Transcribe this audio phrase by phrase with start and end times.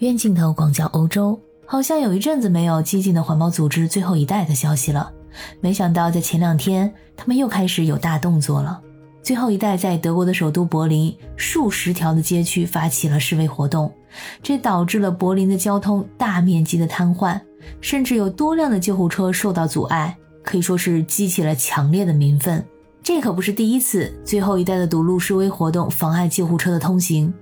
[0.00, 5.10] 远镜头广角欧洲，好像有一阵子没有激进的环保组织最后一代的消息了。
[5.58, 8.78] 没想到在前两天，他们又开始有大动作了。
[9.22, 13.90] 最后一代在德国的首都柏林数十条的街区发起了示威活动，
[14.42, 17.40] 这导致了柏林的交通大面积的瘫痪，
[17.80, 22.62] 甚至有多辆的救护车受到阻碍，可以说是激起了强烈的民愤。
[23.02, 27.32] 这可不是第一次，最后一代的堵路示威活动妨碍救护车的通行。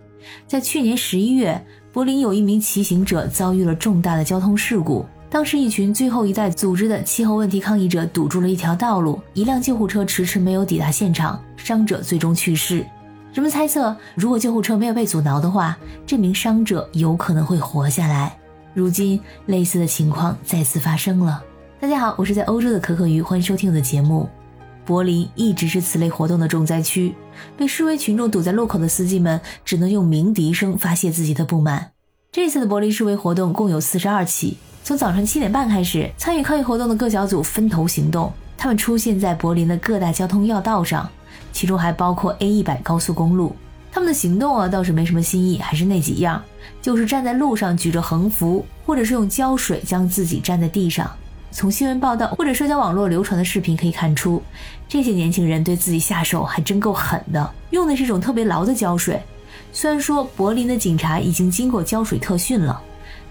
[0.47, 1.63] 在去年十一月，
[1.95, 5.07] 柏林有一名骑行者遭遇了重大的交通事故。
[5.31, 12.85] 当时，一群最后一代组织的气候问题抗议者堵住了一条道路，一辆救护车迟迟没有抵达现场，伤者最终去世。
[13.33, 18.37] 人们猜测，如果救护车没有被阻挠的话，这名伤者有可能会活下来。
[18.73, 21.41] 如今，类似的情况再次发生了。
[21.79, 24.29] 大家好，我是在欧洲的可可鱼，欢迎收听我的节目。
[24.85, 27.15] 柏林一直是此类活动的重灾区，
[27.57, 31.93] 被示威群众堵在路口的司机们只能用鸣笛声发泄自己的不满。
[32.35, 34.57] 这次的柏林示威活动共有四十二起。
[34.83, 38.33] 从早晨七点半开始，参与抗议活动的各小组分头行动。
[38.59, 41.09] 他们出现在柏林的各大交通要道上，
[41.53, 43.55] 其中还包括 A 一百高速公路。
[43.93, 46.43] 他们的行动啊，倒是没什么新意，还是那几样，
[46.83, 51.09] 就是站在路上举着横幅，或者是用胶水将自己粘在地上。
[51.53, 54.43] 从新闻报道或者社交网络流传的视频可以看出，
[54.89, 59.23] 这些年轻人对自己下手还真够狠的，用的是一种特别牢的胶水。
[59.75, 62.81] 虽然说柏林的警察已经经过胶水特训了。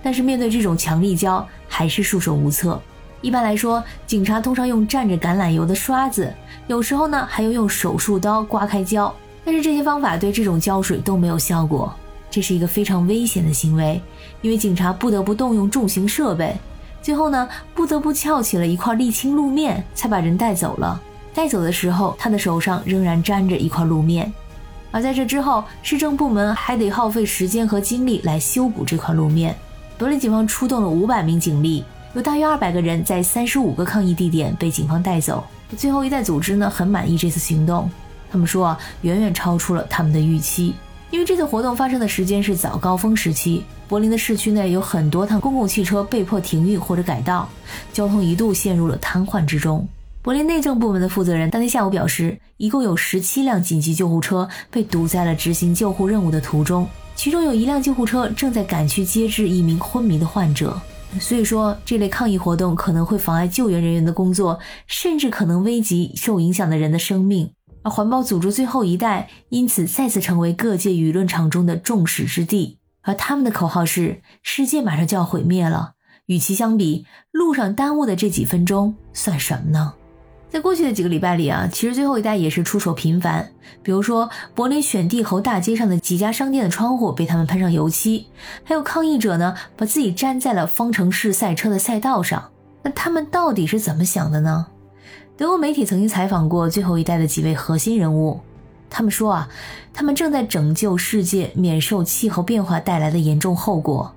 [0.03, 2.77] 但是面对这种强力胶，还是束手无策。
[3.22, 6.31] 一般来说，警察通常用蘸着橄榄油的刷子，
[6.67, 9.11] 有时候呢还要用手术刀刮开胶。
[9.45, 11.94] 但是这些方法对这种胶水都没有效果，
[12.30, 14.02] 这是一个非常危险的行为，
[14.41, 16.53] 因为警察不得不动用重型设备，
[17.02, 21.02] 最后呢不得不撬起了一块沥青路面，才把人带走了。
[21.33, 24.31] 带走的时候，他的手上仍然沾着一块路面。
[24.94, 29.55] 而在这之后，市政部门还得耗费时间和精力来修补这块路面。
[29.97, 35.44] 柏林警方出动了五百名警力，有大约二百个人在三十五个抗议地点被警方带走。
[35.75, 37.89] 最后一代组织呢很满意这次行动，
[38.32, 40.76] 他们说啊远远超出了他们的预期。
[41.09, 47.49] 因为这次活动发生的时间是早高峰时期，柏林的市区内有很多趟公共汽车被迫停运或者改道，
[47.92, 49.87] 交通一度陷入了瘫痪之中。
[50.23, 56.88] 柏林内政部门的负责人当天下午表示，一共有十七辆紧急救护车被堵在了执行救护任务的途中。
[57.14, 60.82] 其中有一辆救护车正在赶去接治一名昏迷的患者，
[61.20, 64.58] 所以说这类抗议活动可能会妨碍救援人员的工作，
[64.88, 67.52] 甚至可能危及受影响的人的生命。
[67.82, 75.95] 而环保组织最后一代因此再次成为各界舆论场中的众矢之的，而他们的口号是“世界马上就要毁灭了”。
[76.28, 79.95] 与其相比，路上耽误的这几分钟算什么呢？
[80.53, 83.49] 在过去的几个礼拜里啊，其实最后一代也是出手频繁。
[83.81, 88.27] 比如说，柏林选帝侯大街上的几家商店的窗户被他们喷上油漆，
[88.64, 92.52] 还有抗议者呢，把自己粘在了方程式赛车的赛道上。
[92.83, 94.67] 那他们到底是怎么想的呢？
[95.36, 98.39] 德国媒体曾经采访过最后一代的几位核心人物，
[98.91, 99.49] 他们说啊，
[99.91, 104.14] 他们正在拯救世界免受气候变化带来的严重后果，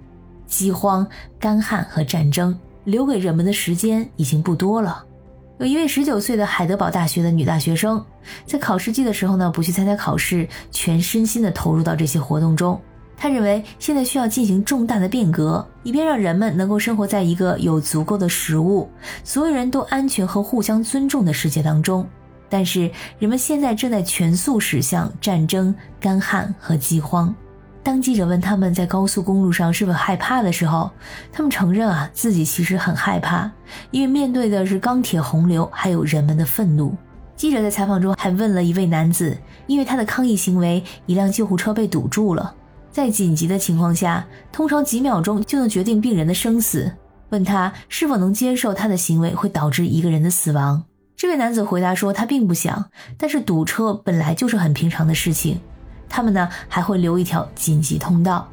[0.47, 1.07] 饥荒、
[1.41, 2.55] 干旱和战争，
[2.85, 5.06] 留给人们的时间已经不多了。
[5.59, 8.05] 有一位十九岁的海德堡大学的女大学生，
[8.45, 12.79] 在考试季的时候呢，不去参加考试，全身心的投入到这些活动中。
[13.17, 18.87] 她认为现在需要进行重大的变革，以便让人们能够生活在一个有足够的食物、
[19.25, 22.07] 所有人都安全和互相尊重的世界当中。
[22.51, 27.35] 但是人们现在正在全速驶向战争、干旱和饥荒。
[27.87, 30.91] 当记者问他们在高速公路上是否害怕的时候，
[31.33, 33.49] 他们承认啊自己其实很害怕，
[33.93, 36.97] 因为面对的是钢铁洪流，还有人们的愤怒。
[37.37, 39.39] 记者在采访中还问了一位男子，
[39.69, 42.53] 因为他的抗议行为，一辆救护车被堵住了，
[42.91, 46.91] 在紧急的情况下，通常几秒钟就能决定病人的生死。
[47.29, 50.83] 问他是否能接受他的行为会导致一个人的死亡，
[51.17, 52.87] 这位男子回答说他并不想，
[53.17, 55.61] 但是堵车本来就是很平常的事情。
[56.09, 58.49] 他们呢还会留一条紧急通道。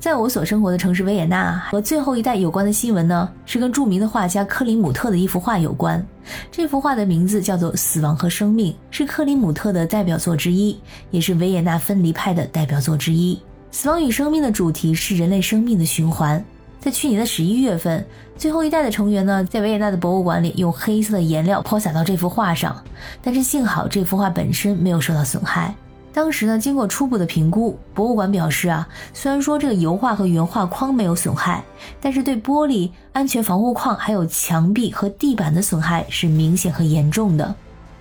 [0.00, 6.06] 在我所生活的城市维也纳，和最后一代有关的新闻呢，是跟著名的画家克里姆特的一幅画有关。
[6.52, 10.78] 这幅画的名字叫做《死亡和生命》，是克里姆特的代表作之一，
[11.10, 13.42] 也是维也纳分离派的代表作之一。
[13.72, 16.42] 死亡与生命的主题是人类生命的循环。
[16.78, 18.06] 在去年的十一月份，
[18.36, 22.80] 最后一代的成员呢，在维也纳的博物馆里用黑色的颜料泼洒到这幅画上，
[23.20, 25.74] 但是幸好这幅画本身没有受到损害。
[26.18, 31.62] 当时呢，经过初步的评估，博物馆表示啊，虽然说这个油画和原画框没有损害，
[32.00, 37.54] 但是对玻璃、安全防护框还有墙壁和地板的损害是明显和严重的。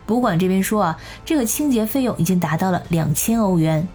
[0.08, 3.88] 博物馆这边说啊，这个清洁费用已经达到了两千欧元。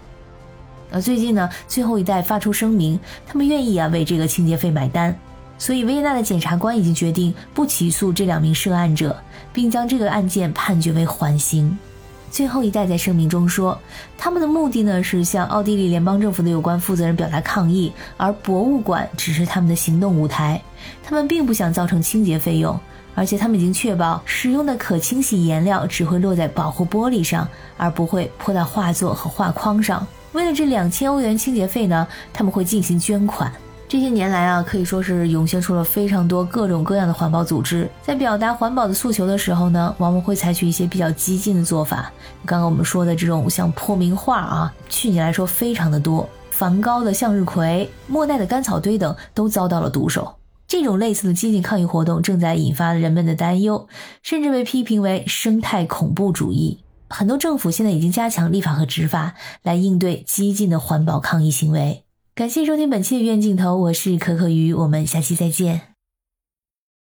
[0.92, 5.12] 那最近呢，最后一代发出声明，他们愿意啊为这个清洁费买单。
[5.58, 9.16] 所以维也纳的检察官已经决定不起诉这两名涉案者，
[9.52, 11.76] 并将这个案件判决为缓刑。
[12.32, 13.78] 最后一代在声明中说，
[14.16, 20.60] 他们的目的呢是向奥地利联邦政府的有关负责人表达抗议，而博物馆只是他们的行动舞台。
[21.04, 22.80] 他们并不想造成清洁费用，
[23.14, 27.46] 而且他们已经确保使用的可清洗颜料只会落在保护玻璃上，
[27.76, 30.04] 而不会泼到画作和画框上。
[30.32, 33.52] 为了这两千欧元清洁费呢，他们会进行捐款。
[33.92, 42.10] 这些年来啊，可以说是涌现出了非常多各种各样的环保组织，在表达环保的诉求的时候呢，往往会采取一些比较激进的做法。
[42.46, 50.36] 刚刚我们说的这种像破名画啊，去年来说非常的多，梵高的向日葵、莫奈的干草堆等都遭到了毒手。
[50.66, 53.86] 这种类似的激进抗议活动正在引发人们的担忧，
[54.22, 56.78] 甚至被批评为生态恐怖主义。
[57.10, 62.01] 很多政府现在已经加强立法和执法，来应对激进的环保抗议行为。
[62.34, 65.91] 感谢收听本期的院镜头，我是可可鱼，我们下期再见。